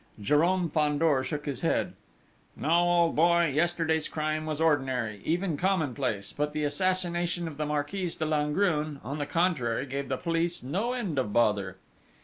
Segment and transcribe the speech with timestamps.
[0.19, 1.93] Jérôme Fandor shook his head:
[2.55, 7.67] "No, old boy, yesterday's crime was ordinary, even common place, but the assassination of the
[7.67, 11.77] Marquise de Langrune, on the contrary, gave the police no end of bother."